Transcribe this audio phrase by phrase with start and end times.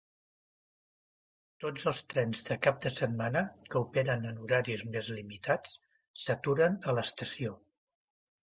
[1.65, 5.77] Tots els trens de cap de setmana, que operen en horaris més limitats,
[6.25, 7.55] s'aturen a l'estació.